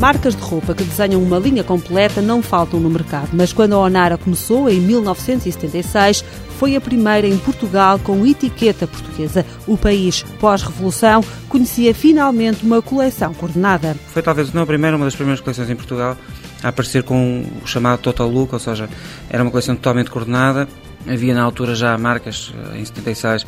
[0.00, 3.78] Marcas de roupa que desenham uma linha completa não faltam no mercado, mas quando a
[3.78, 6.24] Onara começou, em 1976,
[6.58, 9.44] foi a primeira em Portugal com etiqueta portuguesa.
[9.66, 13.94] O país, pós-revolução, conhecia finalmente uma coleção coordenada.
[14.06, 16.16] Foi talvez não a primeira, uma das primeiras coleções em Portugal
[16.62, 18.88] a aparecer com o chamado Total Look, ou seja,
[19.28, 20.66] era uma coleção totalmente coordenada.
[21.06, 23.46] Havia na altura já marcas, eh, em 76,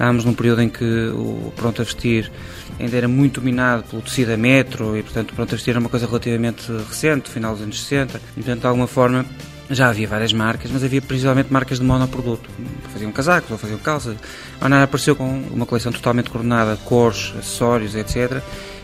[0.00, 2.32] estávamos num período em que o pronto a vestir
[2.78, 5.78] ainda era muito dominado pelo tecido a metro e, portanto, o pronto a vestir era
[5.78, 9.26] uma coisa relativamente recente, final dos anos 60, e, portanto, de alguma forma
[9.68, 12.48] já havia várias marcas, mas havia principalmente marcas de monoproduto.
[12.92, 14.16] Faziam casacos ou faziam calças.
[14.58, 18.42] A Onara apareceu com uma coleção totalmente coordenada, cores, acessórios, etc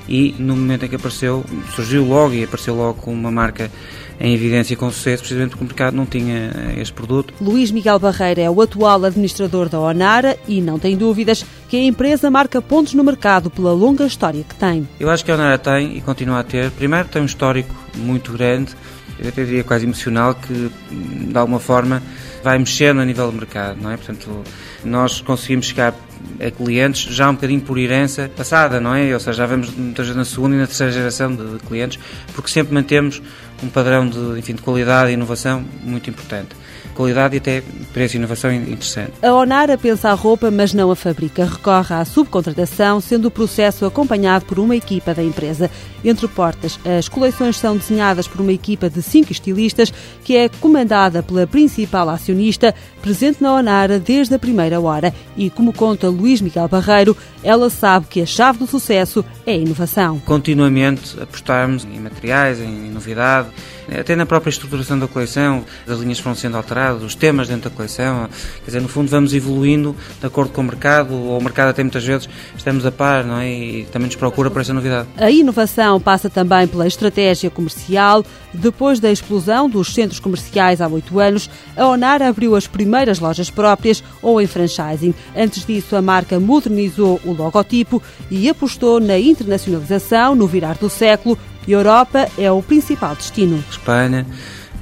[0.09, 3.71] e no momento em que apareceu, surgiu logo e apareceu logo com uma marca
[4.19, 7.35] em evidência com sucesso, precisamente porque o mercado não tinha eh, este produto.
[7.41, 11.83] Luís Miguel Barreira é o atual administrador da Onara e não tem dúvidas que a
[11.83, 14.89] empresa marca pontos no mercado pela longa história que tem.
[14.99, 16.71] Eu acho que a Onara tem e continua a ter.
[16.71, 18.75] Primeiro, tem um histórico muito grande,
[19.19, 22.03] eu até diria quase emocional, que de alguma forma
[22.43, 23.97] vai mexendo a nível do mercado, não é?
[23.97, 24.45] Portanto,
[24.85, 25.95] nós conseguimos chegar
[26.41, 29.13] a clientes já um bocadinho por herança passada, não é?
[29.13, 31.99] Ou seja, já vamos muitas vezes na segunda e na terceira geração de, clientes,
[32.35, 33.23] porque sempre mantemos
[33.63, 36.55] um padrão de, enfim, de qualidade e inovação muito importante
[36.97, 39.13] qualidade e até preço e inovação interessante.
[39.23, 41.45] A Onara pensa a roupa, mas não a fabrica.
[41.45, 45.71] Recorre à subcontratação, sendo o processo acompanhado por uma equipa da empresa.
[46.05, 49.93] Entre portas, as coleções são desenhadas por uma equipa de cinco estilistas,
[50.25, 55.13] que é comandada pela principal acionista, presente na Onara desde a primeira hora.
[55.37, 59.57] E, como conta Luís Miguel Barreiro, ela sabe que a chave do sucesso é a
[59.57, 60.19] inovação.
[60.21, 63.49] Continuamente apostarmos em materiais, em novidade,
[63.91, 67.77] até na própria estruturação da coleção, as linhas foram sendo alteradas, os temas dentro da
[67.77, 68.29] coleção,
[68.61, 71.83] quer dizer, no fundo vamos evoluindo de acordo com o mercado, ou o mercado até
[71.83, 73.49] muitas vezes estamos a par, não é?
[73.49, 75.09] E também nos procura por essa novidade.
[75.17, 78.25] A inovação passa também pela estratégia comercial.
[78.53, 83.51] Depois da explosão dos centros comerciais há oito anos, a Onar abriu as primeiras lojas
[83.51, 85.15] próprias ou em franchising.
[85.37, 91.39] Antes disso, a marca modernizou o logotipo e apostou na internacionalização no virar do século
[91.69, 93.63] Europa é o principal destino.
[93.71, 94.27] Espanha,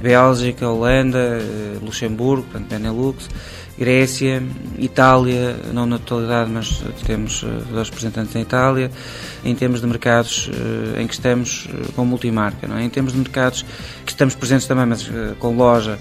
[0.01, 3.29] Bélgica, Holanda, eh, Luxemburgo, portanto Benelux,
[3.77, 4.41] Grécia,
[4.77, 8.91] Itália, não na totalidade, mas temos eh, dois representantes em Itália,
[9.43, 12.83] em termos de mercados eh, em que estamos com multimarca, não é?
[12.83, 13.65] em termos de mercados
[14.05, 15.09] que estamos presentes também, mas
[15.39, 15.97] com loja,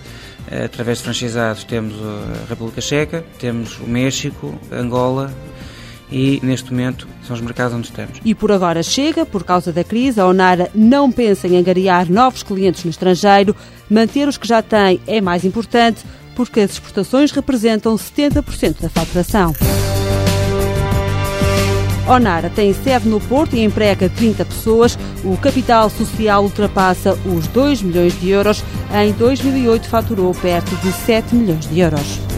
[0.65, 5.33] através de franchisados, temos a República Checa, temos o México, Angola,
[6.15, 8.21] e neste momento são os mercados onde estamos.
[8.25, 12.45] E por agora chega, por causa da crise, a Onara não pensa em angariar novos
[12.45, 13.55] clientes no estrangeiro,
[13.91, 16.05] manter os que já tem é mais importante
[16.37, 19.53] porque as exportações representam 70% da faturação.
[22.07, 24.97] Onara tem sede no Porto e emprega 30 pessoas.
[25.25, 28.63] O capital social ultrapassa os 2 milhões de euros.
[28.93, 32.34] Em 2008 faturou perto de 7 milhões de euros.